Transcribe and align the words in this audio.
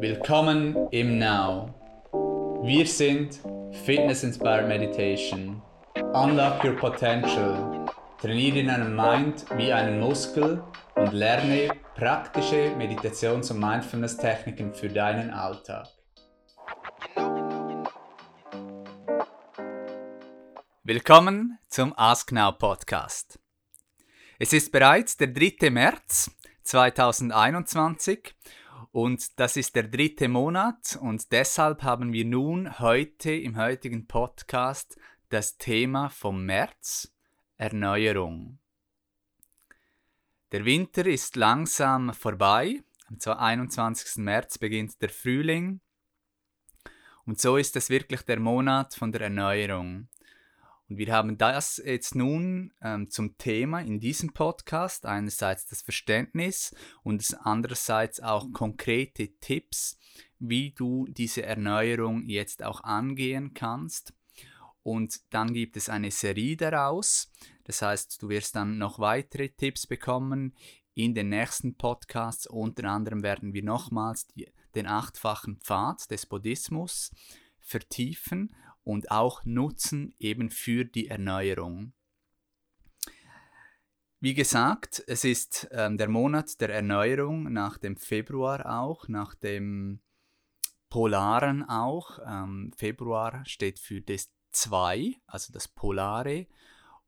Willkommen 0.00 0.76
im 0.92 1.18
Now. 1.18 1.74
Wir 2.62 2.86
sind 2.86 3.40
Fitness 3.84 4.22
Inspired 4.22 4.68
Meditation. 4.68 5.60
Unlock 6.14 6.62
your 6.62 6.76
potential. 6.76 7.84
Trainiere 8.20 8.64
deinen 8.64 8.94
Mind 8.94 9.44
wie 9.56 9.72
einen 9.72 9.98
Muskel 9.98 10.62
und 10.94 11.12
lerne 11.12 11.70
praktische 11.96 12.76
Meditations- 12.76 13.50
und 13.50 13.58
Mindfulness-Techniken 13.58 14.72
für 14.72 14.88
deinen 14.88 15.30
Alltag. 15.30 15.88
Willkommen 20.84 21.58
zum 21.68 21.92
Ask 21.96 22.30
Now 22.30 22.52
Podcast. 22.52 23.40
Es 24.38 24.52
ist 24.52 24.70
bereits 24.70 25.16
der 25.16 25.26
3. 25.26 25.70
März 25.70 26.30
2021 26.62 28.34
und 28.92 29.38
das 29.38 29.56
ist 29.56 29.76
der 29.76 29.84
dritte 29.84 30.28
Monat 30.28 30.98
und 31.00 31.30
deshalb 31.32 31.82
haben 31.82 32.12
wir 32.12 32.24
nun 32.24 32.78
heute 32.78 33.32
im 33.32 33.56
heutigen 33.56 34.06
Podcast 34.06 34.96
das 35.28 35.58
Thema 35.58 36.08
vom 36.08 36.44
März 36.44 37.12
Erneuerung. 37.56 38.58
Der 40.52 40.64
Winter 40.64 41.04
ist 41.04 41.36
langsam 41.36 42.14
vorbei. 42.14 42.82
Am 43.08 43.18
21. 43.38 44.22
März 44.22 44.58
beginnt 44.58 45.00
der 45.02 45.10
Frühling. 45.10 45.80
Und 47.26 47.40
so 47.40 47.58
ist 47.58 47.76
es 47.76 47.90
wirklich 47.90 48.22
der 48.22 48.40
Monat 48.40 48.94
von 48.94 49.12
der 49.12 49.22
Erneuerung. 49.22 50.08
Und 50.88 50.96
wir 50.96 51.12
haben 51.12 51.36
das 51.36 51.82
jetzt 51.84 52.14
nun 52.14 52.72
ähm, 52.80 53.10
zum 53.10 53.36
Thema 53.36 53.80
in 53.80 54.00
diesem 54.00 54.32
Podcast. 54.32 55.04
Einerseits 55.04 55.66
das 55.66 55.82
Verständnis 55.82 56.74
und 57.02 57.36
andererseits 57.42 58.20
auch 58.20 58.50
konkrete 58.52 59.28
Tipps, 59.38 59.98
wie 60.38 60.70
du 60.70 61.06
diese 61.08 61.42
Erneuerung 61.42 62.24
jetzt 62.26 62.62
auch 62.62 62.82
angehen 62.84 63.52
kannst. 63.52 64.14
Und 64.82 65.20
dann 65.30 65.52
gibt 65.52 65.76
es 65.76 65.90
eine 65.90 66.10
Serie 66.10 66.56
daraus. 66.56 67.30
Das 67.64 67.82
heißt, 67.82 68.22
du 68.22 68.30
wirst 68.30 68.56
dann 68.56 68.78
noch 68.78 68.98
weitere 68.98 69.50
Tipps 69.50 69.86
bekommen 69.86 70.54
in 70.94 71.14
den 71.14 71.28
nächsten 71.28 71.76
Podcasts. 71.76 72.46
Unter 72.46 72.84
anderem 72.84 73.22
werden 73.22 73.52
wir 73.52 73.62
nochmals 73.62 74.26
die, 74.28 74.50
den 74.74 74.86
achtfachen 74.86 75.60
Pfad 75.60 76.10
des 76.10 76.24
Buddhismus 76.24 77.12
vertiefen 77.60 78.54
und 78.88 79.10
auch 79.10 79.44
nutzen 79.44 80.14
eben 80.18 80.48
für 80.48 80.86
die 80.86 81.08
Erneuerung. 81.08 81.92
Wie 84.18 84.32
gesagt, 84.32 85.04
es 85.06 85.24
ist 85.24 85.68
ähm, 85.72 85.98
der 85.98 86.08
Monat 86.08 86.58
der 86.62 86.70
Erneuerung 86.70 87.52
nach 87.52 87.76
dem 87.76 87.98
Februar 87.98 88.80
auch, 88.80 89.06
nach 89.06 89.34
dem 89.34 90.00
Polaren 90.88 91.68
auch. 91.68 92.18
Ähm, 92.26 92.72
Februar 92.78 93.44
steht 93.44 93.78
für 93.78 94.00
das 94.00 94.32
2, 94.52 95.16
also 95.26 95.52
das 95.52 95.68
Polare. 95.68 96.46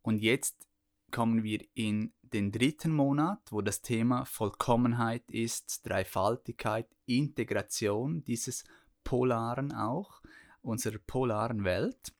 Und 0.03 0.20
jetzt 0.20 0.69
kommen 1.11 1.42
wir 1.45 1.67
in 1.73 2.12
den 2.20 2.53
dritten 2.53 2.92
Monat, 2.92 3.41
wo 3.51 3.62
das 3.62 3.81
Thema 3.81 4.27
Vollkommenheit 4.27 5.31
ist, 5.31 5.86
Dreifaltigkeit, 5.86 6.95
Integration 7.06 8.23
dieses 8.23 8.64
Polaren 9.03 9.73
auch 9.73 10.20
unserer 10.62 10.98
polaren 10.98 11.64
Welt. 11.64 12.12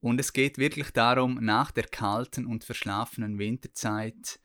Und 0.00 0.18
es 0.18 0.32
geht 0.32 0.58
wirklich 0.58 0.90
darum, 0.92 1.34
nach 1.42 1.70
der 1.70 1.84
kalten 1.84 2.46
und 2.46 2.64
verschlafenen 2.64 3.38
Winterzeit, 3.38 4.40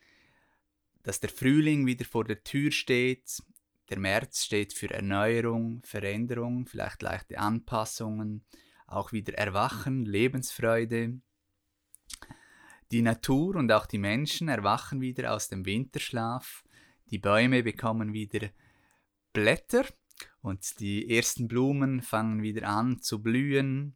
dass 1.03 1.19
der 1.19 1.29
Frühling 1.29 1.85
wieder 1.85 2.05
vor 2.05 2.25
der 2.25 2.43
Tür 2.43 2.71
steht. 2.71 3.41
Der 3.89 3.99
März 3.99 4.43
steht 4.43 4.73
für 4.73 4.89
Erneuerung, 4.89 5.81
Veränderung, 5.85 6.65
vielleicht 6.65 7.01
leichte 7.01 7.37
Anpassungen, 7.39 8.43
auch 8.87 9.11
wieder 9.11 9.33
Erwachen, 9.35 10.05
Lebensfreude. 10.05 11.21
Die 12.91 13.01
Natur 13.01 13.55
und 13.55 13.71
auch 13.71 13.85
die 13.85 13.97
Menschen 13.97 14.47
erwachen 14.47 15.01
wieder 15.01 15.33
aus 15.33 15.47
dem 15.47 15.65
Winterschlaf. 15.65 16.63
Die 17.11 17.19
Bäume 17.19 17.63
bekommen 17.63 18.13
wieder 18.13 18.49
Blätter 19.31 19.85
und 20.41 20.79
die 20.79 21.09
ersten 21.15 21.47
Blumen 21.47 22.01
fangen 22.01 22.41
wieder 22.41 22.67
an 22.67 23.01
zu 23.01 23.21
blühen. 23.21 23.95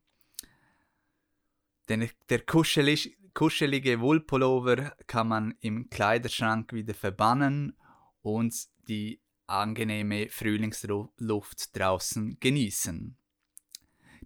Denn 1.88 2.09
der 2.30 2.41
kuschelig, 2.41 3.18
kuschelige 3.34 4.00
Wollpullover 4.00 4.96
kann 5.07 5.28
man 5.28 5.56
im 5.62 5.90
Kleiderschrank 5.90 6.74
wieder 6.74 6.94
verbannen 6.94 7.75
und 8.22 8.53
die 8.88 9.22
angenehme 9.47 10.30
Frühlingsluft 10.30 11.75
draußen 11.78 12.40
genießen. 12.40 13.18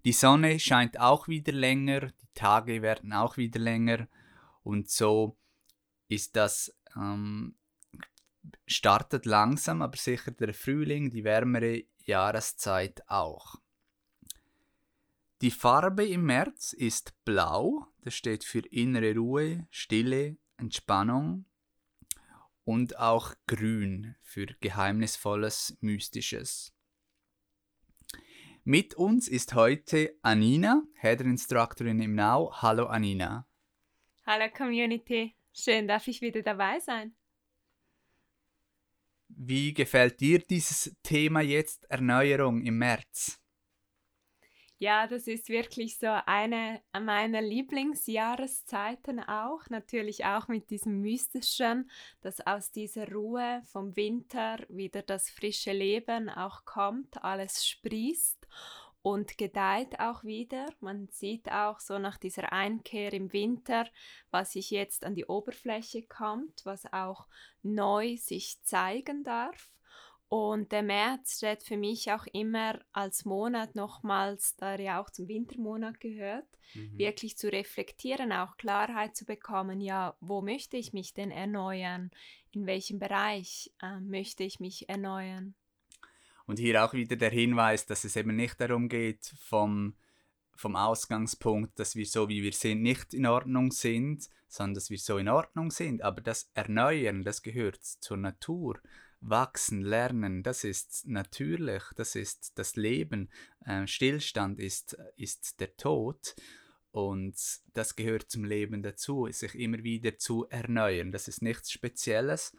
Die 0.03 0.11
Sonne 0.11 0.59
scheint 0.59 0.99
auch 0.99 1.27
wieder 1.27 1.53
länger, 1.53 2.07
die 2.07 2.27
Tage 2.33 2.81
werden 2.81 3.13
auch 3.13 3.37
wieder 3.37 3.59
länger 3.59 4.07
und 4.63 4.89
so 4.89 5.37
ist 6.09 6.35
das 6.35 6.75
ähm, 6.95 7.55
startet 8.65 9.25
langsam, 9.25 9.81
aber 9.81 9.97
sicher 9.97 10.31
der 10.31 10.53
Frühling, 10.53 11.11
die 11.11 11.23
wärmere 11.23 11.83
Jahreszeit 12.05 13.01
auch. 13.07 13.55
Die 15.41 15.51
Farbe 15.51 16.05
im 16.05 16.25
März 16.25 16.73
ist 16.73 17.13
blau, 17.25 17.85
das 18.01 18.13
steht 18.13 18.43
für 18.43 18.59
innere 18.59 19.15
Ruhe, 19.15 19.67
Stille, 19.71 20.37
Entspannung 20.57 21.45
und 22.63 22.97
auch 22.97 23.33
grün 23.47 24.15
für 24.21 24.45
geheimnisvolles, 24.61 25.77
mystisches. 25.81 26.73
Mit 28.63 28.95
uns 28.95 29.27
ist 29.27 29.53
heute 29.53 30.17
Anina, 30.21 30.83
Header 30.95 31.25
Instructorin 31.25 31.99
im 31.99 32.15
Now. 32.15 32.61
Hallo 32.61 32.85
Anina. 32.85 33.45
Hallo 34.25 34.45
Community, 34.55 35.35
schön 35.51 35.89
darf 35.89 36.07
ich 36.07 36.21
wieder 36.21 36.41
dabei 36.41 36.79
sein. 36.79 37.13
Wie 39.45 39.73
gefällt 39.73 40.21
dir 40.21 40.39
dieses 40.39 40.95
Thema 41.03 41.41
jetzt 41.41 41.83
Erneuerung 41.89 42.61
im 42.61 42.77
März? 42.77 43.41
Ja, 44.77 45.05
das 45.05 45.27
ist 45.27 45.49
wirklich 45.49 45.97
so 45.97 46.07
eine 46.25 46.81
meiner 46.93 47.41
Lieblingsjahreszeiten 47.41 49.19
auch. 49.19 49.69
Natürlich 49.69 50.23
auch 50.23 50.47
mit 50.47 50.69
diesem 50.69 51.01
Mystischen, 51.01 51.89
dass 52.21 52.39
aus 52.39 52.71
dieser 52.71 53.11
Ruhe 53.11 53.61
vom 53.65 53.95
Winter 53.97 54.59
wieder 54.69 55.01
das 55.01 55.29
frische 55.29 55.73
Leben 55.73 56.29
auch 56.29 56.63
kommt, 56.63 57.21
alles 57.23 57.67
sprießt 57.67 58.47
und 59.03 59.37
gedeiht 59.37 59.99
auch 59.99 60.23
wieder. 60.23 60.65
Man 60.79 61.09
sieht 61.09 61.51
auch 61.51 61.79
so 61.79 61.99
nach 61.99 62.17
dieser 62.17 62.51
Einkehr 62.51 63.13
im 63.13 63.31
Winter, 63.33 63.85
was 64.31 64.53
sich 64.53 64.71
jetzt 64.71 65.05
an 65.05 65.13
die 65.13 65.25
Oberfläche 65.25 66.03
kommt, 66.03 66.65
was 66.65 66.91
auch 66.91 67.27
neu 67.61 68.15
sich 68.17 68.63
zeigen 68.63 69.23
darf. 69.23 69.69
Und 70.29 70.71
der 70.71 70.81
März 70.81 71.37
steht 71.37 71.63
für 71.63 71.77
mich 71.77 72.11
auch 72.11 72.25
immer 72.31 72.79
als 72.91 73.23
Monat 73.23 73.75
nochmals, 73.75 74.55
da 74.55 74.71
er 74.71 74.79
ja 74.79 75.01
auch 75.01 75.11
zum 75.11 75.27
Wintermonat 75.27 75.99
gehört, 75.99 76.47
mhm. 76.73 76.97
wirklich 76.97 77.37
zu 77.37 77.51
reflektieren, 77.51 78.31
auch 78.31 78.57
Klarheit 78.57 79.15
zu 79.15 79.25
bekommen, 79.25 79.79
ja, 79.79 80.15
wo 80.21 80.41
möchte 80.41 80.77
ich 80.77 80.93
mich 80.93 81.13
denn 81.13 81.29
erneuern? 81.29 82.09
In 82.51 82.65
welchem 82.65 82.97
Bereich 82.99 83.71
äh, 83.81 83.99
möchte 83.99 84.43
ich 84.43 84.59
mich 84.59 84.89
erneuern? 84.89 85.53
Und 86.45 86.59
hier 86.59 86.83
auch 86.83 86.93
wieder 86.93 87.15
der 87.15 87.31
Hinweis, 87.31 87.85
dass 87.85 88.03
es 88.03 88.15
eben 88.15 88.35
nicht 88.35 88.59
darum 88.59 88.89
geht, 88.89 89.33
vom, 89.39 89.95
vom 90.55 90.75
Ausgangspunkt, 90.75 91.79
dass 91.79 91.95
wir 91.95 92.05
so 92.05 92.27
wie 92.29 92.43
wir 92.43 92.53
sind 92.53 92.81
nicht 92.81 93.13
in 93.13 93.25
Ordnung 93.25 93.71
sind, 93.71 94.29
sondern 94.47 94.75
dass 94.75 94.89
wir 94.89 94.97
so 94.97 95.17
in 95.17 95.29
Ordnung 95.29 95.71
sind. 95.71 96.01
Aber 96.01 96.21
das 96.21 96.51
Erneuern, 96.53 97.23
das 97.23 97.41
gehört 97.41 97.83
zur 97.83 98.17
Natur. 98.17 98.79
Wachsen, 99.25 99.81
lernen, 99.81 100.43
das 100.43 100.65
ist 100.65 101.07
natürlich, 101.07 101.81
das 101.95 102.15
ist 102.15 102.57
das 102.59 102.75
Leben. 102.75 103.29
Ähm, 103.65 103.87
Stillstand 103.87 104.59
ist, 104.59 104.97
ist 105.15 105.61
der 105.61 105.77
Tod. 105.77 106.35
Und 106.91 107.35
das 107.73 107.95
gehört 107.95 108.29
zum 108.29 108.43
Leben 108.43 108.83
dazu, 108.83 109.27
sich 109.31 109.55
immer 109.55 109.81
wieder 109.81 110.17
zu 110.17 110.45
erneuern. 110.49 111.11
Das 111.11 111.27
ist 111.27 111.41
nichts 111.41 111.71
Spezielles 111.71 112.55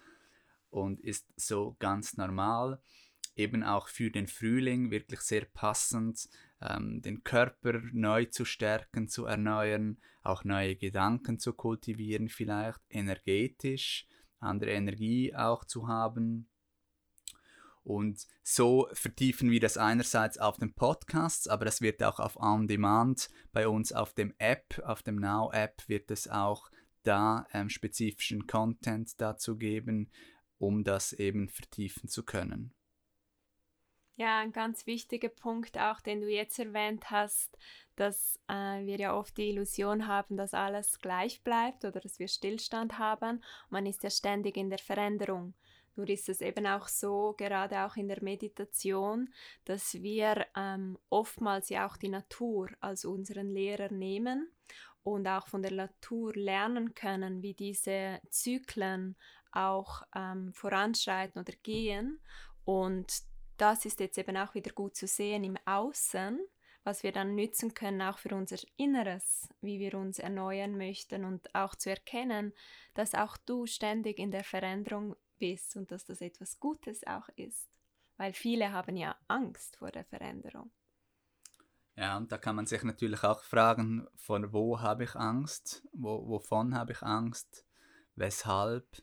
und 0.70 1.00
ist 1.00 1.26
so 1.36 1.76
ganz 1.78 2.16
normal 2.16 2.80
eben 3.36 3.62
auch 3.62 3.88
für 3.88 4.10
den 4.10 4.26
Frühling 4.26 4.90
wirklich 4.90 5.20
sehr 5.20 5.44
passend, 5.44 6.28
ähm, 6.60 7.02
den 7.02 7.24
Körper 7.24 7.80
neu 7.92 8.26
zu 8.26 8.44
stärken, 8.44 9.08
zu 9.08 9.26
erneuern, 9.26 9.98
auch 10.22 10.44
neue 10.44 10.76
Gedanken 10.76 11.38
zu 11.38 11.52
kultivieren, 11.52 12.28
vielleicht 12.28 12.80
energetisch, 12.88 14.06
andere 14.38 14.70
Energie 14.70 15.34
auch 15.34 15.64
zu 15.64 15.88
haben. 15.88 16.48
Und 17.82 18.26
so 18.42 18.88
vertiefen 18.94 19.50
wir 19.50 19.60
das 19.60 19.76
einerseits 19.76 20.38
auf 20.38 20.56
den 20.56 20.72
Podcasts, 20.72 21.46
aber 21.48 21.66
das 21.66 21.82
wird 21.82 22.02
auch 22.02 22.18
auf 22.18 22.36
On 22.36 22.66
Demand 22.66 23.28
bei 23.52 23.68
uns 23.68 23.92
auf 23.92 24.14
dem 24.14 24.32
App, 24.38 24.80
auf 24.86 25.02
dem 25.02 25.16
Now 25.16 25.50
App 25.52 25.82
wird 25.86 26.10
es 26.10 26.26
auch 26.26 26.70
da 27.02 27.46
ähm, 27.52 27.68
spezifischen 27.68 28.46
Content 28.46 29.20
dazu 29.20 29.58
geben, 29.58 30.10
um 30.56 30.82
das 30.82 31.12
eben 31.12 31.50
vertiefen 31.50 32.08
zu 32.08 32.24
können. 32.24 32.72
Ja, 34.16 34.38
ein 34.38 34.52
ganz 34.52 34.86
wichtiger 34.86 35.28
Punkt 35.28 35.76
auch, 35.76 36.00
den 36.00 36.20
du 36.20 36.28
jetzt 36.28 36.58
erwähnt 36.60 37.10
hast, 37.10 37.58
dass 37.96 38.38
äh, 38.48 38.86
wir 38.86 38.96
ja 38.96 39.16
oft 39.16 39.36
die 39.36 39.50
Illusion 39.50 40.06
haben, 40.06 40.36
dass 40.36 40.54
alles 40.54 41.00
gleich 41.00 41.42
bleibt 41.42 41.84
oder 41.84 41.98
dass 41.98 42.20
wir 42.20 42.28
Stillstand 42.28 42.98
haben. 42.98 43.42
Man 43.70 43.86
ist 43.86 44.04
ja 44.04 44.10
ständig 44.10 44.56
in 44.56 44.70
der 44.70 44.78
Veränderung. 44.78 45.54
Nur 45.96 46.08
ist 46.08 46.28
es 46.28 46.40
eben 46.40 46.66
auch 46.66 46.86
so, 46.86 47.34
gerade 47.36 47.84
auch 47.84 47.96
in 47.96 48.06
der 48.06 48.22
Meditation, 48.22 49.32
dass 49.64 49.94
wir 49.94 50.46
ähm, 50.56 50.96
oftmals 51.08 51.68
ja 51.68 51.86
auch 51.86 51.96
die 51.96 52.08
Natur 52.08 52.68
als 52.80 53.04
unseren 53.04 53.52
Lehrer 53.52 53.92
nehmen 53.92 54.48
und 55.02 55.26
auch 55.26 55.48
von 55.48 55.62
der 55.62 55.72
Natur 55.72 56.32
lernen 56.34 56.94
können, 56.94 57.42
wie 57.42 57.54
diese 57.54 58.20
Zyklen 58.30 59.16
auch 59.52 60.02
ähm, 60.14 60.52
voranschreiten 60.52 61.40
oder 61.40 61.52
gehen. 61.62 62.20
Und 62.64 63.24
das 63.56 63.84
ist 63.84 64.00
jetzt 64.00 64.18
eben 64.18 64.36
auch 64.36 64.54
wieder 64.54 64.72
gut 64.72 64.96
zu 64.96 65.06
sehen 65.06 65.44
im 65.44 65.56
Außen, 65.64 66.40
was 66.84 67.02
wir 67.02 67.12
dann 67.12 67.34
nützen 67.34 67.74
können, 67.74 68.02
auch 68.02 68.18
für 68.18 68.34
unser 68.34 68.58
Inneres, 68.76 69.48
wie 69.60 69.78
wir 69.78 69.94
uns 69.94 70.18
erneuern 70.18 70.76
möchten 70.76 71.24
und 71.24 71.54
auch 71.54 71.74
zu 71.74 71.90
erkennen, 71.90 72.52
dass 72.92 73.14
auch 73.14 73.36
du 73.38 73.66
ständig 73.66 74.18
in 74.18 74.30
der 74.30 74.44
Veränderung 74.44 75.16
bist 75.38 75.76
und 75.76 75.90
dass 75.90 76.04
das 76.04 76.20
etwas 76.20 76.60
Gutes 76.60 77.06
auch 77.06 77.28
ist. 77.36 77.68
Weil 78.16 78.32
viele 78.32 78.72
haben 78.72 78.96
ja 78.96 79.16
Angst 79.28 79.76
vor 79.76 79.90
der 79.90 80.04
Veränderung. 80.04 80.70
Ja, 81.96 82.16
und 82.16 82.32
da 82.32 82.38
kann 82.38 82.56
man 82.56 82.66
sich 82.66 82.82
natürlich 82.82 83.22
auch 83.22 83.42
fragen, 83.42 84.06
von 84.16 84.52
wo 84.52 84.80
habe 84.80 85.04
ich 85.04 85.14
Angst, 85.14 85.86
wo, 85.92 86.28
wovon 86.28 86.74
habe 86.74 86.92
ich 86.92 87.02
Angst, 87.02 87.64
weshalb, 88.16 89.02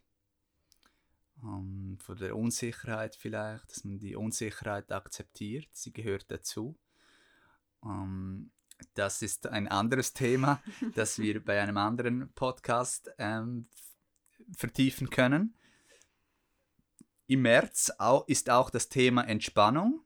ähm, 1.44 1.98
von 2.00 2.18
der 2.18 2.36
Unsicherheit 2.36 3.16
vielleicht, 3.16 3.72
dass 3.72 3.84
man 3.84 4.00
die 4.00 4.16
Unsicherheit 4.16 4.92
akzeptiert, 4.92 5.68
sie 5.74 5.92
gehört 5.92 6.30
dazu. 6.30 6.78
Ähm, 7.84 8.52
das 8.94 9.22
ist 9.22 9.48
ein 9.48 9.68
anderes 9.68 10.14
Thema, 10.14 10.62
das 10.96 11.20
wir 11.20 11.44
bei 11.44 11.62
einem 11.62 11.78
anderen 11.78 12.32
Podcast 12.34 13.12
ähm, 13.18 13.68
vertiefen 14.56 15.10
können. 15.10 15.56
Im 17.28 17.44
März 17.44 17.92
ist 18.28 18.50
auch 18.50 18.70
das 18.70 18.90
Thema 18.90 19.24
Entspannung. 19.24 20.02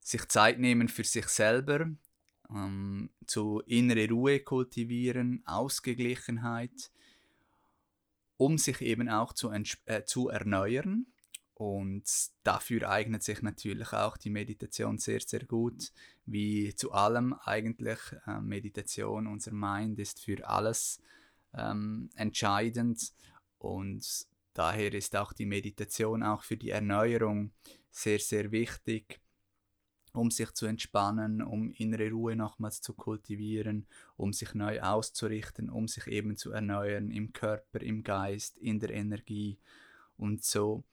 Sich 0.00 0.28
Zeit 0.28 0.58
nehmen 0.58 0.88
für 0.88 1.04
sich 1.04 1.28
selber, 1.28 1.88
ähm, 2.50 3.08
zu 3.26 3.62
innere 3.66 4.08
Ruhe 4.08 4.40
kultivieren, 4.40 5.42
Ausgeglichenheit, 5.46 6.91
um 8.36 8.58
sich 8.58 8.80
eben 8.80 9.08
auch 9.08 9.32
zu, 9.32 9.50
äh, 9.50 10.04
zu 10.04 10.28
erneuern. 10.28 11.06
Und 11.54 12.04
dafür 12.42 12.90
eignet 12.90 13.22
sich 13.22 13.40
natürlich 13.42 13.92
auch 13.92 14.16
die 14.16 14.30
Meditation 14.30 14.98
sehr, 14.98 15.20
sehr 15.20 15.44
gut. 15.44 15.92
Wie 16.26 16.74
zu 16.74 16.92
allem 16.92 17.34
eigentlich. 17.44 17.98
Äh, 18.26 18.40
Meditation, 18.40 19.26
unser 19.26 19.52
Mind 19.52 19.98
ist 19.98 20.20
für 20.20 20.46
alles 20.46 21.00
ähm, 21.54 22.10
entscheidend. 22.16 23.12
Und 23.58 24.26
daher 24.54 24.92
ist 24.92 25.14
auch 25.14 25.32
die 25.32 25.46
Meditation 25.46 26.22
auch 26.22 26.42
für 26.42 26.56
die 26.56 26.70
Erneuerung 26.70 27.52
sehr, 27.90 28.18
sehr 28.18 28.50
wichtig 28.50 29.21
um 30.12 30.30
sich 30.30 30.52
zu 30.52 30.66
entspannen, 30.66 31.42
um 31.42 31.70
innere 31.72 32.10
Ruhe 32.10 32.36
nochmals 32.36 32.82
zu 32.82 32.92
kultivieren, 32.92 33.86
um 34.16 34.32
sich 34.32 34.54
neu 34.54 34.80
auszurichten, 34.80 35.70
um 35.70 35.88
sich 35.88 36.06
eben 36.06 36.36
zu 36.36 36.52
erneuern 36.52 37.10
im 37.10 37.32
Körper, 37.32 37.80
im 37.80 38.02
Geist, 38.02 38.58
in 38.58 38.78
der 38.78 38.90
Energie. 38.90 39.58
Und 40.16 40.44
so 40.44 40.84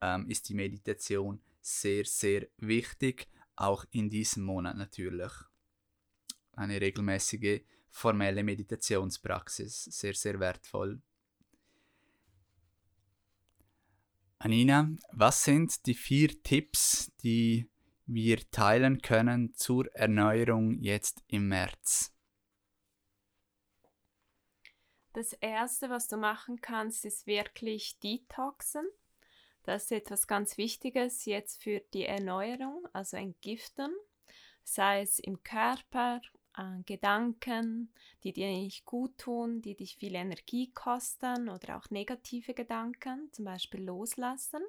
ähm, 0.00 0.28
ist 0.28 0.48
die 0.48 0.54
Meditation 0.54 1.40
sehr, 1.60 2.04
sehr 2.04 2.46
wichtig, 2.58 3.28
auch 3.56 3.84
in 3.90 4.10
diesem 4.10 4.44
Monat 4.44 4.76
natürlich. 4.76 5.32
Eine 6.52 6.80
regelmäßige 6.80 7.62
formelle 7.88 8.44
Meditationspraxis, 8.44 9.84
sehr, 9.84 10.14
sehr 10.14 10.38
wertvoll. 10.38 11.00
Anina, 14.38 14.90
was 15.12 15.44
sind 15.44 15.86
die 15.86 15.94
vier 15.94 16.42
Tipps, 16.42 17.10
die 17.22 17.70
wir 18.06 18.48
teilen 18.50 19.02
können 19.02 19.54
zur 19.54 19.92
Erneuerung 19.94 20.78
jetzt 20.80 21.22
im 21.26 21.48
März? 21.48 22.12
Das 25.12 25.32
Erste, 25.32 25.90
was 25.90 26.08
du 26.08 26.16
machen 26.16 26.60
kannst, 26.60 27.04
ist 27.04 27.26
wirklich 27.26 27.98
Detoxen. 28.00 28.86
Das 29.62 29.84
ist 29.84 29.92
etwas 29.92 30.26
ganz 30.26 30.56
Wichtiges 30.58 31.24
jetzt 31.24 31.62
für 31.62 31.80
die 31.94 32.04
Erneuerung, 32.04 32.86
also 32.92 33.16
entgiften, 33.16 33.92
sei 34.62 35.00
es 35.00 35.18
im 35.18 35.42
Körper, 35.42 36.20
äh, 36.56 36.82
Gedanken, 36.84 37.92
die 38.22 38.32
dir 38.32 38.48
nicht 38.48 38.84
gut 38.84 39.18
tun, 39.18 39.62
die 39.62 39.74
dich 39.74 39.96
viel 39.96 40.14
Energie 40.14 40.70
kosten 40.70 41.48
oder 41.48 41.76
auch 41.76 41.90
negative 41.90 42.54
Gedanken, 42.54 43.28
zum 43.32 43.46
Beispiel 43.46 43.82
loslassen 43.82 44.62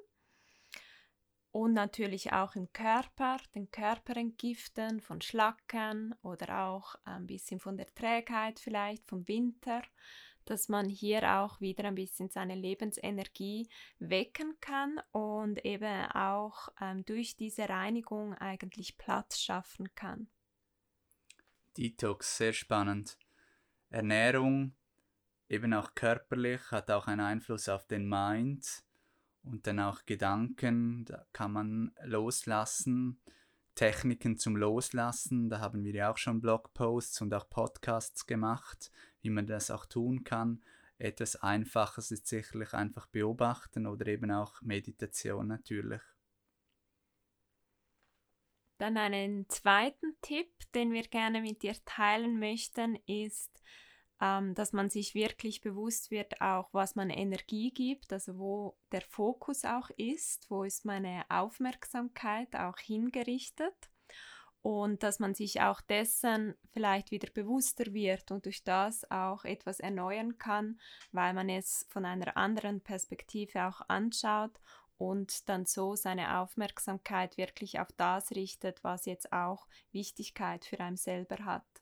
und 1.50 1.72
natürlich 1.72 2.32
auch 2.32 2.54
im 2.54 2.72
Körper, 2.72 3.38
den 3.54 3.70
Körper 3.70 4.16
entgiften 4.16 5.00
von 5.00 5.20
Schlacken 5.20 6.14
oder 6.22 6.64
auch 6.64 6.94
ein 7.04 7.26
bisschen 7.26 7.60
von 7.60 7.76
der 7.76 7.92
Trägheit 7.94 8.60
vielleicht 8.60 9.06
vom 9.06 9.26
Winter, 9.28 9.82
dass 10.44 10.68
man 10.68 10.88
hier 10.88 11.38
auch 11.40 11.60
wieder 11.60 11.84
ein 11.84 11.94
bisschen 11.94 12.30
seine 12.30 12.54
Lebensenergie 12.54 13.68
wecken 13.98 14.56
kann 14.60 15.00
und 15.12 15.64
eben 15.64 16.06
auch 16.12 16.68
ähm, 16.80 17.04
durch 17.04 17.36
diese 17.36 17.68
Reinigung 17.68 18.34
eigentlich 18.34 18.96
Platz 18.96 19.38
schaffen 19.38 19.94
kann. 19.94 20.28
Detox, 21.76 22.38
sehr 22.38 22.52
spannend. 22.52 23.18
Ernährung, 23.90 24.74
eben 25.48 25.72
auch 25.74 25.94
körperlich, 25.94 26.60
hat 26.70 26.90
auch 26.90 27.06
einen 27.06 27.20
Einfluss 27.20 27.68
auf 27.68 27.86
den 27.86 28.08
Mind 28.08 28.82
und 29.48 29.66
dann 29.66 29.80
auch 29.80 30.04
Gedanken, 30.06 31.04
da 31.04 31.26
kann 31.32 31.52
man 31.52 31.92
loslassen, 32.04 33.20
Techniken 33.74 34.36
zum 34.36 34.56
Loslassen, 34.56 35.48
da 35.48 35.60
haben 35.60 35.84
wir 35.84 35.94
ja 35.94 36.10
auch 36.10 36.18
schon 36.18 36.40
Blogposts 36.40 37.20
und 37.20 37.32
auch 37.32 37.48
Podcasts 37.48 38.26
gemacht, 38.26 38.90
wie 39.22 39.30
man 39.30 39.46
das 39.46 39.70
auch 39.70 39.86
tun 39.86 40.24
kann. 40.24 40.62
Etwas 40.98 41.36
Einfaches 41.36 42.10
ist 42.10 42.26
sicherlich 42.26 42.74
einfach 42.74 43.06
beobachten 43.06 43.86
oder 43.86 44.06
eben 44.08 44.32
auch 44.32 44.60
Meditation 44.62 45.46
natürlich. 45.46 46.02
Dann 48.78 48.96
einen 48.96 49.48
zweiten 49.48 50.16
Tipp, 50.22 50.48
den 50.74 50.92
wir 50.92 51.02
gerne 51.02 51.40
mit 51.40 51.62
dir 51.62 51.74
teilen 51.84 52.38
möchten, 52.38 52.96
ist, 53.06 53.62
ähm, 54.20 54.54
dass 54.54 54.72
man 54.72 54.90
sich 54.90 55.14
wirklich 55.14 55.60
bewusst 55.60 56.10
wird, 56.10 56.40
auch 56.40 56.68
was 56.72 56.96
man 56.96 57.10
Energie 57.10 57.70
gibt, 57.70 58.12
also 58.12 58.38
wo 58.38 58.76
der 58.92 59.02
Fokus 59.02 59.64
auch 59.64 59.90
ist, 59.96 60.50
wo 60.50 60.64
ist 60.64 60.84
meine 60.84 61.24
Aufmerksamkeit 61.28 62.56
auch 62.56 62.78
hingerichtet 62.78 63.74
und 64.62 65.02
dass 65.02 65.18
man 65.18 65.34
sich 65.34 65.60
auch 65.60 65.80
dessen 65.80 66.54
vielleicht 66.72 67.10
wieder 67.10 67.30
bewusster 67.32 67.92
wird 67.94 68.30
und 68.30 68.44
durch 68.44 68.64
das 68.64 69.08
auch 69.10 69.44
etwas 69.44 69.80
erneuern 69.80 70.36
kann, 70.38 70.80
weil 71.12 71.32
man 71.32 71.48
es 71.48 71.86
von 71.88 72.04
einer 72.04 72.36
anderen 72.36 72.80
Perspektive 72.80 73.66
auch 73.66 73.82
anschaut 73.88 74.58
und 74.98 75.48
dann 75.48 75.64
so 75.64 75.94
seine 75.94 76.40
Aufmerksamkeit 76.40 77.36
wirklich 77.36 77.78
auf 77.78 77.88
das 77.96 78.32
richtet, 78.32 78.82
was 78.82 79.06
jetzt 79.06 79.32
auch 79.32 79.68
Wichtigkeit 79.92 80.64
für 80.64 80.80
einen 80.80 80.96
selber 80.96 81.44
hat. 81.44 81.77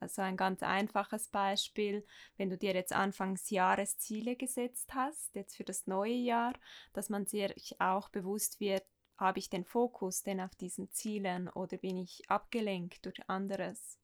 Also 0.00 0.22
ein 0.22 0.36
ganz 0.36 0.62
einfaches 0.62 1.28
Beispiel, 1.28 2.04
wenn 2.36 2.50
du 2.50 2.58
dir 2.58 2.74
jetzt 2.74 2.92
Anfangsjahres 2.92 3.98
Ziele 3.98 4.36
gesetzt 4.36 4.94
hast, 4.94 5.34
jetzt 5.34 5.56
für 5.56 5.64
das 5.64 5.86
neue 5.86 6.14
Jahr, 6.14 6.52
dass 6.92 7.08
man 7.08 7.26
sich 7.26 7.80
auch 7.80 8.08
bewusst 8.10 8.60
wird, 8.60 8.84
habe 9.16 9.38
ich 9.38 9.48
den 9.48 9.64
Fokus 9.64 10.22
denn 10.22 10.40
auf 10.40 10.54
diesen 10.56 10.90
Zielen 10.90 11.48
oder 11.48 11.76
bin 11.76 11.96
ich 11.96 12.28
abgelenkt 12.28 13.06
durch 13.06 13.18
anderes? 13.28 13.98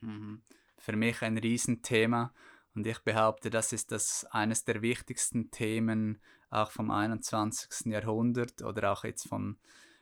Mhm. 0.00 0.42
Für 0.78 0.96
mich 0.96 1.22
ein 1.22 1.38
Riesenthema 1.38 2.32
und 2.74 2.86
ich 2.86 2.98
behaupte, 3.00 3.50
das 3.50 3.72
ist 3.72 3.92
das 3.92 4.24
eines 4.26 4.64
der 4.64 4.82
wichtigsten 4.82 5.50
Themen 5.50 6.20
auch 6.50 6.70
vom 6.70 6.90
21. 6.90 7.92
Jahrhundert 7.92 8.62
oder 8.62 8.92
auch 8.92 9.04
jetzt 9.04 9.28
von, 9.28 9.58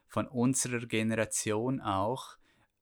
von 0.08 0.26
unserer 0.26 0.86
Generation 0.86 1.80
auch, 1.80 2.36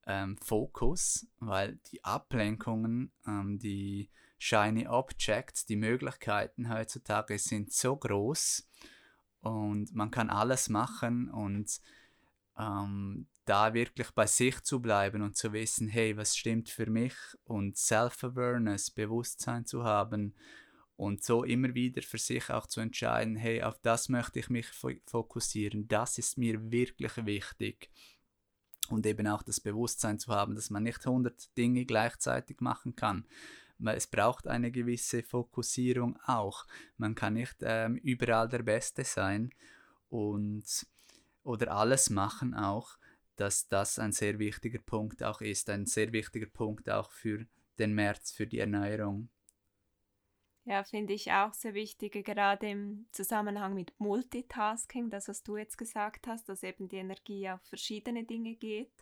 ähm, 0.06 0.36
Fokus, 0.38 1.26
weil 1.38 1.78
die 1.92 2.02
Ablenkungen, 2.04 3.12
ähm, 3.26 3.58
die 3.58 4.10
Shiny 4.38 4.88
Objects, 4.88 5.66
die 5.66 5.76
Möglichkeiten 5.76 6.68
heutzutage 6.68 7.38
sind 7.38 7.72
so 7.72 7.96
groß 7.96 8.68
und 9.40 9.94
man 9.94 10.10
kann 10.10 10.30
alles 10.30 10.68
machen 10.68 11.30
und 11.30 11.80
ähm, 12.58 13.28
da 13.44 13.74
wirklich 13.74 14.10
bei 14.12 14.26
sich 14.26 14.60
zu 14.62 14.80
bleiben 14.80 15.22
und 15.22 15.36
zu 15.36 15.52
wissen, 15.52 15.88
hey, 15.88 16.16
was 16.16 16.36
stimmt 16.36 16.68
für 16.68 16.88
mich 16.88 17.14
und 17.44 17.76
Self-Awareness, 17.76 18.90
Bewusstsein 18.90 19.66
zu 19.66 19.84
haben 19.84 20.34
Und 20.96 21.24
so 21.24 21.42
immer 21.42 21.74
wieder 21.74 22.02
für 22.02 22.18
sich 22.18 22.50
auch 22.50 22.66
zu 22.66 22.80
entscheiden, 22.80 23.34
hey, 23.34 23.62
auf 23.62 23.78
das 23.80 24.08
möchte 24.08 24.38
ich 24.38 24.50
mich 24.50 24.68
fokussieren, 25.06 25.88
das 25.88 26.18
ist 26.18 26.38
mir 26.38 26.70
wirklich 26.70 27.16
wichtig. 27.26 27.90
Und 28.92 29.06
eben 29.06 29.26
auch 29.26 29.42
das 29.42 29.58
Bewusstsein 29.58 30.18
zu 30.18 30.32
haben, 30.32 30.54
dass 30.54 30.68
man 30.68 30.82
nicht 30.82 31.06
100 31.06 31.56
Dinge 31.56 31.86
gleichzeitig 31.86 32.60
machen 32.60 32.94
kann. 32.94 33.24
Es 33.86 34.06
braucht 34.06 34.46
eine 34.46 34.70
gewisse 34.70 35.22
Fokussierung 35.22 36.18
auch. 36.26 36.66
Man 36.98 37.14
kann 37.14 37.32
nicht 37.32 37.56
ähm, 37.62 37.96
überall 37.96 38.50
der 38.50 38.62
Beste 38.62 39.02
sein 39.02 39.50
und 40.10 40.86
oder 41.42 41.72
alles 41.72 42.10
machen 42.10 42.52
auch, 42.52 42.98
dass 43.36 43.66
das 43.66 43.98
ein 43.98 44.12
sehr 44.12 44.38
wichtiger 44.38 44.78
Punkt 44.78 45.22
auch 45.22 45.40
ist, 45.40 45.70
ein 45.70 45.86
sehr 45.86 46.12
wichtiger 46.12 46.46
Punkt 46.46 46.90
auch 46.90 47.10
für 47.10 47.46
den 47.78 47.94
März, 47.94 48.30
für 48.30 48.46
die 48.46 48.58
Erneuerung. 48.58 49.30
Ja, 50.64 50.84
finde 50.84 51.12
ich 51.12 51.32
auch 51.32 51.52
sehr 51.54 51.74
wichtig, 51.74 52.24
gerade 52.24 52.70
im 52.70 53.06
Zusammenhang 53.10 53.74
mit 53.74 53.98
Multitasking, 53.98 55.10
das, 55.10 55.26
was 55.26 55.42
du 55.42 55.56
jetzt 55.56 55.76
gesagt 55.76 56.28
hast, 56.28 56.48
dass 56.48 56.62
eben 56.62 56.88
die 56.88 56.98
Energie 56.98 57.50
auf 57.50 57.60
verschiedene 57.62 58.22
Dinge 58.22 58.54
geht. 58.54 58.92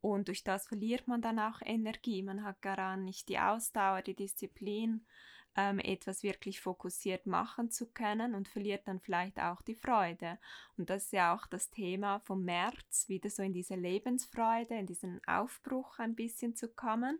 Und 0.00 0.28
durch 0.28 0.42
das 0.42 0.68
verliert 0.68 1.06
man 1.06 1.20
dann 1.20 1.38
auch 1.38 1.60
Energie. 1.62 2.22
Man 2.22 2.44
hat 2.44 2.62
gar 2.62 2.96
nicht 2.96 3.28
die 3.28 3.38
Ausdauer, 3.38 4.00
die 4.00 4.14
Disziplin, 4.14 5.04
ähm, 5.54 5.80
etwas 5.80 6.22
wirklich 6.22 6.60
fokussiert 6.60 7.26
machen 7.26 7.70
zu 7.70 7.90
können 7.90 8.34
und 8.34 8.48
verliert 8.48 8.88
dann 8.88 9.00
vielleicht 9.00 9.38
auch 9.38 9.60
die 9.62 9.74
Freude. 9.74 10.38
Und 10.78 10.88
das 10.88 11.04
ist 11.04 11.12
ja 11.12 11.34
auch 11.34 11.46
das 11.46 11.70
Thema 11.70 12.20
vom 12.20 12.44
März, 12.44 13.08
wieder 13.08 13.28
so 13.28 13.42
in 13.42 13.52
diese 13.52 13.74
Lebensfreude, 13.74 14.74
in 14.74 14.86
diesen 14.86 15.20
Aufbruch 15.26 15.98
ein 15.98 16.14
bisschen 16.14 16.56
zu 16.56 16.68
kommen, 16.68 17.18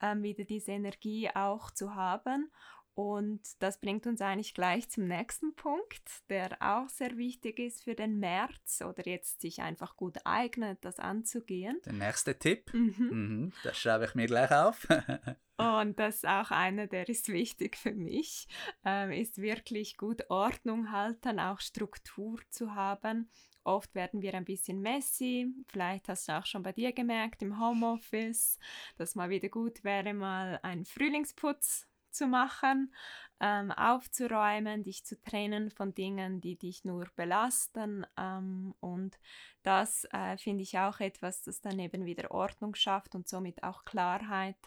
ähm, 0.00 0.22
wieder 0.22 0.44
diese 0.44 0.72
Energie 0.72 1.30
auch 1.34 1.70
zu 1.70 1.94
haben 1.94 2.50
und 2.94 3.40
das 3.60 3.80
bringt 3.80 4.06
uns 4.06 4.20
eigentlich 4.20 4.52
gleich 4.52 4.90
zum 4.90 5.06
nächsten 5.08 5.54
Punkt, 5.54 6.28
der 6.28 6.56
auch 6.60 6.90
sehr 6.90 7.16
wichtig 7.16 7.58
ist 7.58 7.84
für 7.84 7.94
den 7.94 8.18
März 8.18 8.82
oder 8.86 9.06
jetzt 9.06 9.40
sich 9.40 9.62
einfach 9.62 9.96
gut 9.96 10.18
eignet, 10.24 10.84
das 10.84 10.98
anzugehen. 10.98 11.80
Der 11.86 11.94
nächste 11.94 12.38
Tipp, 12.38 12.70
mhm. 12.74 13.08
Mhm, 13.10 13.52
das 13.64 13.78
schreibe 13.78 14.04
ich 14.04 14.14
mir 14.14 14.26
gleich 14.26 14.50
auf. 14.50 14.86
Und 15.56 15.98
das 15.98 16.16
ist 16.16 16.26
auch 16.26 16.50
einer, 16.50 16.86
der 16.86 17.08
ist 17.08 17.28
wichtig 17.28 17.76
für 17.76 17.92
mich, 17.94 18.48
ähm, 18.84 19.12
ist 19.12 19.40
wirklich 19.40 19.96
gut 19.96 20.28
Ordnung 20.28 20.90
halten, 20.90 21.38
auch 21.38 21.60
Struktur 21.60 22.40
zu 22.50 22.74
haben. 22.74 23.30
Oft 23.64 23.94
werden 23.94 24.22
wir 24.22 24.34
ein 24.34 24.44
bisschen 24.44 24.80
messy. 24.80 25.54
Vielleicht 25.68 26.08
hast 26.08 26.28
du 26.28 26.36
auch 26.36 26.46
schon 26.46 26.62
bei 26.62 26.72
dir 26.72 26.92
gemerkt 26.92 27.42
im 27.42 27.60
Homeoffice, 27.60 28.58
dass 28.96 29.14
mal 29.14 29.30
wieder 29.30 29.48
gut 29.48 29.84
wäre, 29.84 30.14
mal 30.14 30.58
einen 30.62 30.84
Frühlingsputz 30.84 31.86
zu 32.12 32.26
machen, 32.26 32.92
ähm, 33.40 33.72
aufzuräumen, 33.72 34.82
dich 34.82 35.04
zu 35.04 35.20
trennen 35.20 35.70
von 35.70 35.94
Dingen, 35.94 36.40
die 36.40 36.56
dich 36.56 36.84
nur 36.84 37.06
belasten. 37.16 38.06
Ähm, 38.16 38.74
und 38.80 39.18
das 39.62 40.06
äh, 40.12 40.36
finde 40.38 40.62
ich 40.62 40.78
auch 40.78 41.00
etwas, 41.00 41.42
das 41.42 41.60
dann 41.60 41.78
eben 41.78 42.04
wieder 42.04 42.30
Ordnung 42.30 42.74
schafft 42.74 43.14
und 43.14 43.28
somit 43.28 43.62
auch 43.62 43.84
Klarheit, 43.84 44.58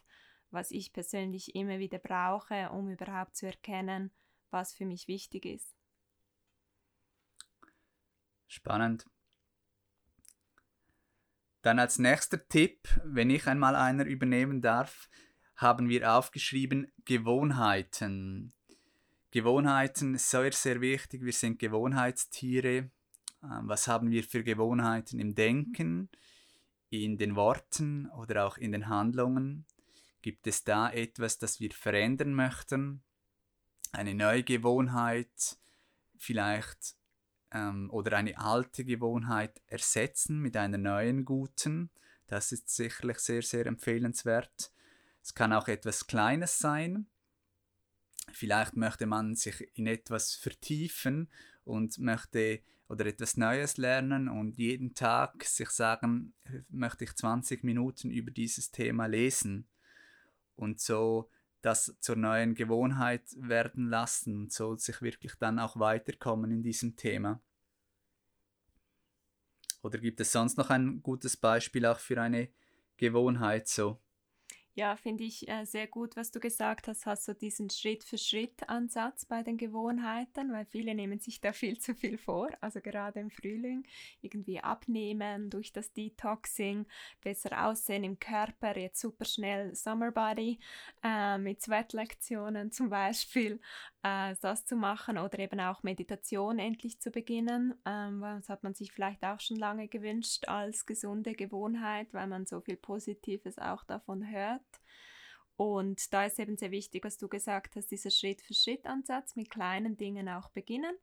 was 0.52 0.72
ich 0.72 0.92
persönlich 0.92 1.56
immer 1.56 1.80
wieder 1.80 2.00
brauche, 2.00 2.70
um 2.72 2.90
überhaupt 2.90 3.36
zu 3.36 3.46
erkennen, 3.46 4.12
was 4.52 4.74
für 4.74 4.86
mich 4.86 5.08
wichtig 5.08 5.46
ist. 5.46 5.76
Spannend. 8.48 9.06
Dann 11.62 11.80
als 11.80 11.98
nächster 11.98 12.48
Tipp, 12.48 12.88
wenn 13.04 13.32
ich 13.32 13.48
einmal 13.48 13.76
einer 13.76 14.06
übernehmen 14.06 14.62
darf, 14.62 15.10
haben 15.56 15.90
wir 15.90 16.14
aufgeschrieben 16.14 16.92
Gewohnheiten. 17.06 18.54
Gewohnheiten 19.32 20.16
ist 20.16 20.30
sehr, 20.30 20.52
sehr 20.52 20.82
wichtig. 20.82 21.24
Wir 21.24 21.34
sind 21.34 21.60
Gewohnheitstiere. 21.60 22.90
Ähm, 23.44 23.62
was 23.64 23.88
haben 23.88 24.10
wir 24.10 24.24
für 24.24 24.44
Gewohnheiten 24.44 25.20
im 25.20 25.36
Denken, 25.36 26.10
in 26.90 27.18
den 27.18 27.36
Worten 27.36 28.10
oder 28.12 28.46
auch 28.46 28.58
in 28.58 28.72
den 28.72 28.88
Handlungen? 28.88 29.66
Gibt 30.22 30.48
es 30.48 30.64
da 30.64 30.90
etwas, 30.90 31.38
das 31.38 31.60
wir 31.60 31.72
verändern 31.72 32.34
möchten? 32.34 33.04
Eine 33.92 34.14
neue 34.14 34.44
Gewohnheit 34.44 35.58
vielleicht 36.18 36.96
ähm, 37.52 37.90
oder 37.92 38.18
eine 38.18 38.38
alte 38.38 38.84
Gewohnheit 38.86 39.62
ersetzen 39.68 40.40
mit 40.40 40.58
einer 40.58 40.78
neuen 40.78 41.26
guten? 41.26 41.92
Das 42.28 42.52
ist 42.52 42.70
sicherlich 42.70 43.20
sehr, 43.20 43.42
sehr 43.42 43.66
empfehlenswert. 43.68 44.72
Es 45.26 45.34
kann 45.34 45.54
auch 45.54 45.68
etwas 45.68 46.06
Kleines 46.06 46.60
sein. 46.60 47.08
Vielleicht 48.32 48.78
möchte 48.78 49.08
man 49.08 49.34
sich 49.34 49.68
in 49.76 49.88
etwas 49.88 50.36
vertiefen 50.36 51.32
und 51.64 51.98
möchte 51.98 52.62
oder 52.90 53.08
etwas 53.08 53.36
Neues 53.36 53.78
lernen 53.78 54.30
und 54.30 54.60
jeden 54.60 54.94
Tag 54.94 55.44
sich 55.44 55.72
sagen, 55.72 56.36
möchte 56.70 57.06
ich 57.06 57.16
20 57.16 57.64
Minuten 57.64 58.12
über 58.12 58.30
dieses 58.30 58.70
Thema 58.70 59.08
lesen 59.08 59.68
und 60.56 60.80
so 60.80 61.32
das 61.64 61.98
zur 62.00 62.18
neuen 62.18 62.54
Gewohnheit 62.54 63.24
werden 63.36 63.90
lassen 63.90 64.44
und 64.44 64.54
so 64.54 64.76
sich 64.76 65.02
wirklich 65.02 65.34
dann 65.40 65.58
auch 65.58 65.80
weiterkommen 65.80 66.52
in 66.52 66.62
diesem 66.62 66.98
Thema. 66.98 67.42
Oder 69.82 69.98
gibt 69.98 70.20
es 70.20 70.32
sonst 70.32 70.56
noch 70.60 70.70
ein 70.70 71.02
gutes 71.02 71.36
Beispiel 71.36 71.88
auch 71.88 71.98
für 71.98 72.22
eine 72.22 72.50
Gewohnheit 72.98 73.68
so? 73.68 74.00
Ja, 74.78 74.98
finde 74.98 75.24
ich 75.24 75.48
äh, 75.48 75.64
sehr 75.64 75.88
gut, 75.88 76.18
was 76.18 76.32
du 76.32 76.42
gesagt 76.42 76.90
hast. 76.90 77.06
Hast 77.06 77.30
du 77.30 77.34
diesen 77.34 77.70
Schritt-für-Schritt-Ansatz 77.70 79.24
bei 79.24 79.42
den 79.42 79.56
Gewohnheiten, 79.56 80.52
weil 80.52 80.66
viele 80.66 80.94
nehmen 80.94 81.18
sich 81.18 81.40
da 81.40 81.54
viel 81.54 81.80
zu 81.80 81.96
viel 81.96 82.18
vor. 82.18 82.50
Also 82.60 82.82
gerade 82.82 83.22
im 83.22 83.32
Frühling 83.32 83.88
irgendwie 84.22 84.60
abnehmen 84.60 85.50
durch 85.50 85.72
das 85.72 85.94
Detoxing, 85.94 86.86
besser 87.22 87.66
aussehen 87.66 88.04
im 88.04 88.20
Körper, 88.20 88.78
jetzt 88.78 89.00
super 89.00 89.24
schnell 89.24 89.74
Summer 89.76 90.12
Body 90.12 90.60
äh, 91.04 91.38
mit 91.38 91.62
Sweat-Lektionen 91.62 92.70
zum 92.74 92.90
Beispiel 92.90 93.62
äh, 94.06 94.36
das 94.42 94.66
zu 94.66 94.76
machen 94.76 95.18
oder 95.18 95.40
eben 95.40 95.60
auch 95.60 95.82
Meditation 95.82 96.60
endlich 96.60 97.00
zu 97.00 97.10
beginnen. 97.10 97.74
Ähm, 97.86 98.22
das 98.22 98.50
hat 98.50 98.62
man 98.62 98.76
sich 98.76 98.92
vielleicht 98.92 99.24
auch 99.24 99.40
schon 99.40 99.58
lange 99.58 99.88
gewünscht 99.88 100.48
als 100.48 100.86
gesunde 100.86 101.34
Gewohnheit, 101.34 102.14
weil 102.14 102.28
man 102.28 102.46
so 102.46 102.62
viel 102.62 102.78
Positives 102.78 103.58
auch 103.58 103.84
davon 103.84 104.30
hört. 104.30 104.62
Und 105.58 106.14
da 106.14 106.26
ist 106.26 106.38
eben 106.38 106.56
sehr 106.58 106.70
wichtig, 106.70 107.04
was 107.04 107.18
du 107.18 107.28
gesagt 107.28 107.76
hast, 107.78 107.88
dieser 107.88 108.12
Schritt-für-Schritt-Ansatz 108.12 109.36
mit 109.36 109.50
kleinen 109.50 109.98
Dingen 109.98 110.30
auch 110.30 110.50
beginnen. 110.50 110.96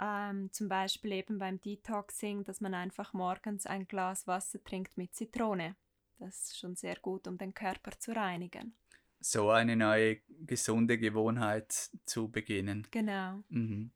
Ähm, 0.00 0.50
zum 0.50 0.68
Beispiel 0.68 1.12
eben 1.12 1.38
beim 1.38 1.60
Detoxing, 1.60 2.42
dass 2.44 2.60
man 2.60 2.74
einfach 2.74 3.12
morgens 3.12 3.66
ein 3.66 3.86
Glas 3.86 4.26
Wasser 4.26 4.62
trinkt 4.64 4.96
mit 4.96 5.14
Zitrone. 5.14 5.76
Das 6.18 6.40
ist 6.40 6.58
schon 6.58 6.74
sehr 6.74 6.96
gut, 6.96 7.28
um 7.28 7.38
den 7.38 7.54
Körper 7.54 7.92
zu 8.00 8.16
reinigen 8.16 8.74
so 9.24 9.50
eine 9.50 9.76
neue 9.76 10.18
gesunde 10.46 10.98
Gewohnheit 10.98 11.90
zu 12.04 12.30
beginnen. 12.30 12.86
Genau. 12.90 13.42
Mhm. 13.48 13.90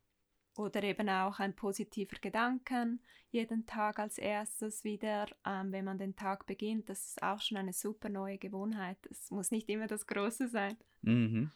Oder 0.56 0.82
eben 0.84 1.08
auch 1.08 1.38
ein 1.38 1.54
positiver 1.54 2.16
Gedanken 2.20 3.00
jeden 3.30 3.66
Tag 3.66 3.98
als 3.98 4.16
erstes 4.16 4.84
wieder, 4.84 5.26
ähm, 5.44 5.70
wenn 5.72 5.84
man 5.84 5.98
den 5.98 6.16
Tag 6.16 6.46
beginnt. 6.46 6.88
Das 6.88 7.08
ist 7.08 7.22
auch 7.22 7.40
schon 7.40 7.58
eine 7.58 7.74
super 7.74 8.08
neue 8.08 8.38
Gewohnheit. 8.38 8.96
Es 9.10 9.30
muss 9.30 9.50
nicht 9.50 9.68
immer 9.68 9.86
das 9.86 10.06
Große 10.06 10.48
sein. 10.48 10.76
Mhm. 11.02 11.50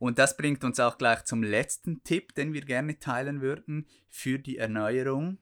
Und 0.00 0.18
das 0.18 0.36
bringt 0.36 0.64
uns 0.64 0.80
auch 0.80 0.98
gleich 0.98 1.24
zum 1.24 1.42
letzten 1.42 2.02
Tipp, 2.02 2.34
den 2.34 2.52
wir 2.54 2.62
gerne 2.62 2.98
teilen 2.98 3.40
würden 3.40 3.86
für 4.08 4.38
die 4.38 4.56
Erneuerung. 4.56 5.38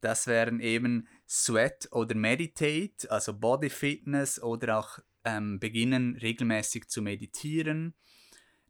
Das 0.00 0.26
wären 0.26 0.60
eben 0.60 1.06
Sweat 1.28 1.88
oder 1.90 2.14
Meditate, 2.14 3.10
also 3.10 3.34
Body 3.34 3.70
Fitness 3.70 4.40
oder 4.40 4.78
auch 4.78 4.98
ähm, 5.24 5.58
beginnen 5.58 6.16
regelmäßig 6.16 6.88
zu 6.88 7.02
meditieren. 7.02 7.94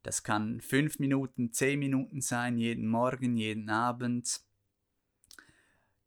Das 0.02 0.22
kann 0.22 0.60
fünf 0.60 0.98
Minuten, 0.98 1.52
zehn 1.52 1.78
Minuten 1.78 2.20
sein, 2.20 2.58
jeden 2.58 2.86
Morgen, 2.86 3.36
jeden 3.36 3.68
Abend. 3.68 4.40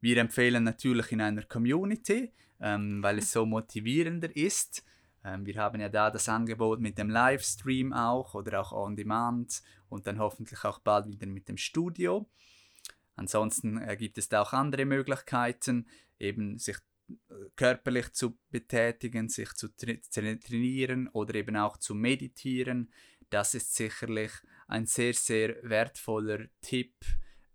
Wir 0.02 0.18
empfehlen 0.18 0.64
natürlich 0.64 1.12
in 1.12 1.22
einer 1.22 1.44
Community, 1.44 2.32
ähm, 2.62 3.04
weil 3.04 3.18
es 3.18 3.32
so 3.32 3.46
motivierender 3.46 4.36
ist. 4.36 4.84
Ähm, 5.24 5.46
wir 5.46 5.56
haben 5.58 5.82
ja 5.82 5.90
da 5.90 6.10
das 6.10 6.30
Angebot 6.30 6.80
mit 6.80 6.98
dem 6.98 7.10
Livestream 7.10 7.94
auch 7.94 8.34
oder 8.34 8.62
auch 8.62 8.72
on 8.72 8.96
demand 8.96 9.62
und 9.90 10.08
dann 10.08 10.20
hoffentlich 10.20 10.64
auch 10.64 10.80
bald 10.80 11.08
wieder 11.08 11.28
mit 11.28 11.50
dem 11.50 11.58
Studio. 11.58 12.30
Ansonsten 13.20 13.78
äh, 13.82 13.98
gibt 13.98 14.18
es 14.18 14.30
da 14.30 14.42
auch 14.42 14.54
andere 14.54 14.86
Möglichkeiten, 14.86 15.88
eben 16.20 16.58
sich 16.58 16.78
äh, 17.10 17.34
körperlich 17.58 18.14
zu 18.14 18.40
betätigen, 18.50 19.28
sich 19.28 19.54
zu 19.56 19.68
tra 19.76 19.92
trainieren 20.10 21.10
oder 21.10 21.36
eben 21.36 21.58
auch 21.58 21.76
zu 21.76 21.96
meditieren. 21.96 22.94
Das 23.30 23.56
ist 23.56 23.76
sicherlich 23.76 24.32
ein 24.70 24.86
sehr, 24.86 25.14
sehr 25.14 25.58
wertvoller 25.64 26.46
Tipp, 26.62 26.96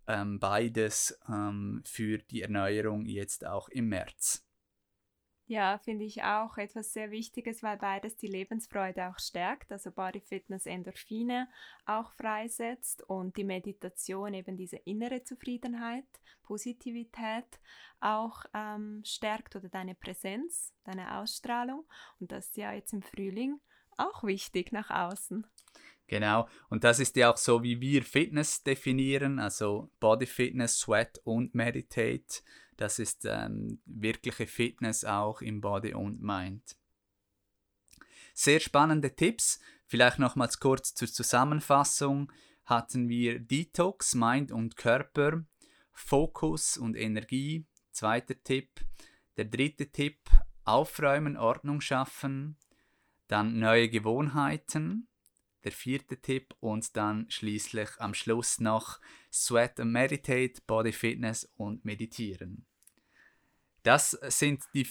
ähm, 0.07 0.39
beides 0.39 1.19
ähm, 1.27 1.81
für 1.83 2.19
die 2.19 2.43
Erneuerung 2.43 3.07
jetzt 3.07 3.43
auch 3.47 3.67
im 3.69 3.89
März. 3.89 4.44
Ja, 5.47 5.77
finde 5.77 6.05
ich 6.05 6.23
auch 6.23 6.57
etwas 6.57 6.91
sehr 6.91 7.11
Wichtiges, 7.11 7.61
weil 7.61 7.77
beides 7.77 8.15
die 8.17 8.25
Lebensfreude 8.27 9.09
auch 9.09 9.19
stärkt. 9.19 9.71
Also 9.71 9.91
Body 9.91 10.19
Fitness 10.19 10.65
Endorphine 10.65 11.47
auch 11.85 12.11
freisetzt 12.13 13.03
und 13.03 13.37
die 13.37 13.43
Meditation 13.43 14.33
eben 14.33 14.57
diese 14.57 14.77
innere 14.77 15.23
Zufriedenheit, 15.23 16.07
Positivität 16.41 17.45
auch 17.99 18.43
ähm, 18.55 19.03
stärkt 19.05 19.55
oder 19.55 19.69
deine 19.69 19.93
Präsenz, 19.93 20.73
deine 20.83 21.19
Ausstrahlung. 21.19 21.85
Und 22.19 22.31
das 22.31 22.47
ist 22.47 22.57
ja 22.57 22.73
jetzt 22.73 22.93
im 22.93 23.03
Frühling 23.03 23.59
auch 23.97 24.23
wichtig 24.23 24.71
nach 24.71 24.89
außen. 24.89 25.45
Genau, 26.07 26.47
und 26.69 26.83
das 26.83 26.99
ist 26.99 27.15
ja 27.15 27.33
auch 27.33 27.37
so, 27.37 27.63
wie 27.63 27.81
wir 27.81 28.03
Fitness 28.03 28.61
definieren, 28.61 29.39
also 29.39 29.89
Body 29.99 30.27
Fitness, 30.27 30.77
Sweat 30.79 31.19
und 31.23 31.55
Meditate. 31.55 32.41
Das 32.77 32.99
ist 32.99 33.25
ähm, 33.25 33.81
wirkliche 33.85 34.45
Fitness 34.45 35.03
auch 35.03 35.41
im 35.41 35.61
Body 35.61 35.93
und 35.93 36.21
Mind. 36.21 36.75
Sehr 38.33 38.59
spannende 38.59 39.15
Tipps. 39.15 39.59
Vielleicht 39.85 40.19
nochmals 40.19 40.59
kurz 40.59 40.93
zur 40.93 41.07
Zusammenfassung. 41.07 42.31
Hatten 42.65 43.07
wir 43.07 43.39
Detox, 43.39 44.13
Mind 44.13 44.51
und 44.51 44.75
Körper, 44.75 45.45
Fokus 45.91 46.77
und 46.77 46.95
Energie. 46.95 47.65
Zweiter 47.91 48.35
Tipp. 48.43 48.81
Der 49.37 49.45
dritte 49.45 49.91
Tipp, 49.91 50.19
aufräumen, 50.65 51.37
Ordnung 51.37 51.79
schaffen. 51.81 52.57
Dann 53.27 53.57
neue 53.57 53.89
Gewohnheiten 53.89 55.07
der 55.65 55.71
vierte 55.71 56.21
Tipp 56.21 56.55
und 56.59 56.95
dann 56.95 57.29
schließlich 57.29 57.89
am 57.97 58.13
Schluss 58.13 58.59
noch 58.59 59.01
Sweat 59.33 59.79
and 59.79 59.91
Meditate, 59.91 60.61
Body 60.65 60.93
Fitness 60.93 61.51
und 61.57 61.83
Meditieren. 61.83 62.65
Das 63.83 64.11
sind 64.11 64.63
die 64.73 64.87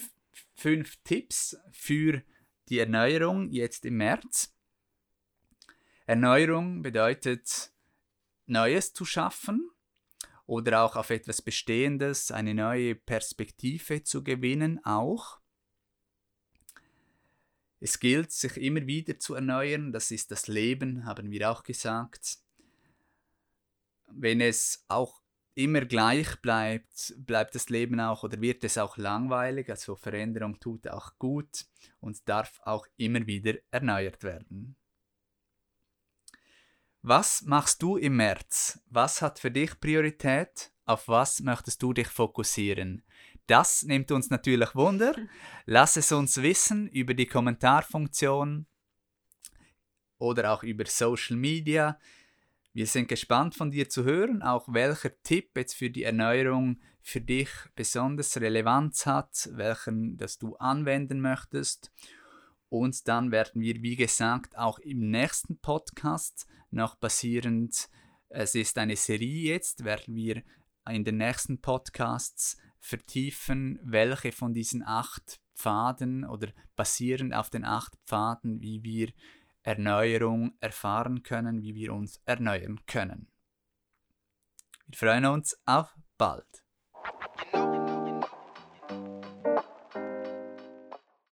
fünf 0.53 0.97
Tipps 1.03 1.57
für 1.71 2.21
die 2.69 2.79
Erneuerung 2.79 3.49
jetzt 3.51 3.85
im 3.85 3.97
März. 3.97 4.53
Erneuerung 6.05 6.81
bedeutet 6.81 7.71
Neues 8.45 8.93
zu 8.93 9.05
schaffen 9.05 9.71
oder 10.45 10.83
auch 10.83 10.95
auf 10.95 11.09
etwas 11.09 11.41
Bestehendes 11.41 12.31
eine 12.31 12.53
neue 12.53 12.95
Perspektive 12.95 14.03
zu 14.03 14.23
gewinnen 14.23 14.83
auch. 14.83 15.39
Es 17.85 17.99
gilt, 17.99 18.31
sich 18.31 18.57
immer 18.57 18.87
wieder 18.87 19.19
zu 19.19 19.35
erneuern, 19.35 19.91
das 19.91 20.09
ist 20.09 20.31
das 20.31 20.47
Leben, 20.47 21.05
haben 21.05 21.29
wir 21.29 21.51
auch 21.51 21.61
gesagt. 21.61 22.39
Wenn 24.07 24.41
es 24.41 24.83
auch 24.87 25.21
immer 25.53 25.81
gleich 25.81 26.35
bleibt, 26.41 27.13
bleibt 27.15 27.53
das 27.53 27.69
Leben 27.69 27.99
auch 27.99 28.23
oder 28.23 28.41
wird 28.41 28.63
es 28.63 28.79
auch 28.79 28.97
langweilig, 28.97 29.69
also 29.69 29.95
Veränderung 29.95 30.59
tut 30.59 30.87
auch 30.87 31.19
gut 31.19 31.67
und 31.99 32.27
darf 32.27 32.59
auch 32.63 32.87
immer 32.97 33.27
wieder 33.27 33.53
erneuert 33.69 34.23
werden. 34.23 34.75
Was 37.03 37.43
machst 37.43 37.83
du 37.83 37.97
im 37.97 38.15
März? 38.15 38.79
Was 38.87 39.21
hat 39.21 39.37
für 39.37 39.51
dich 39.51 39.79
Priorität? 39.79 40.71
Auf 40.85 41.07
was 41.07 41.39
möchtest 41.41 41.83
du 41.83 41.93
dich 41.93 42.07
fokussieren? 42.07 43.03
Das 43.47 43.83
nimmt 43.83 44.11
uns 44.11 44.29
natürlich 44.29 44.73
Wunder. 44.73 45.15
Lass 45.65 45.97
es 45.97 46.11
uns 46.11 46.41
wissen 46.41 46.87
über 46.87 47.13
die 47.13 47.27
Kommentarfunktion 47.27 48.65
oder 50.17 50.51
auch 50.51 50.63
über 50.63 50.85
Social 50.87 51.37
Media. 51.37 51.99
Wir 52.73 52.87
sind 52.87 53.07
gespannt 53.07 53.55
von 53.55 53.71
dir 53.71 53.87
zu 53.87 54.03
hören, 54.03 54.41
auch 54.41 54.67
welcher 54.73 55.11
Tipp 55.21 55.51
jetzt 55.55 55.75
für 55.75 55.89
die 55.89 56.03
Erneuerung 56.03 56.81
für 57.01 57.21
dich 57.21 57.49
besonders 57.75 58.35
Relevanz 58.37 59.05
hat, 59.05 59.49
welchen 59.53 60.17
das 60.17 60.39
du 60.39 60.55
anwenden 60.55 61.21
möchtest. 61.21 61.91
Und 62.69 63.07
dann 63.07 63.31
werden 63.31 63.61
wir, 63.61 63.81
wie 63.83 63.95
gesagt, 63.95 64.57
auch 64.57 64.79
im 64.79 65.11
nächsten 65.11 65.59
Podcast 65.59 66.47
noch 66.71 66.95
basierend, 66.95 67.89
es 68.29 68.55
ist 68.55 68.77
eine 68.79 68.95
Serie 68.95 69.53
jetzt, 69.53 69.85
werden 69.85 70.15
wir 70.15 70.41
in 70.89 71.03
den 71.03 71.17
nächsten 71.17 71.61
Podcasts 71.61 72.57
vertiefen, 72.85 73.79
welche 73.81 74.31
von 74.31 74.53
diesen 74.53 74.83
acht 74.83 75.41
Pfaden 75.55 76.23
oder 76.23 76.49
basierend 76.75 77.33
auf 77.33 77.49
den 77.49 77.65
acht 77.65 77.97
Pfaden, 78.05 78.61
wie 78.61 78.83
wir 78.83 79.11
Erneuerung 79.63 80.53
erfahren 80.59 81.23
können, 81.23 81.63
wie 81.63 81.73
wir 81.73 81.93
uns 81.93 82.21
erneuern 82.25 82.79
können. 82.85 83.31
Wir 84.85 84.97
freuen 84.97 85.25
uns 85.25 85.59
auf 85.65 85.95
bald. 86.17 86.63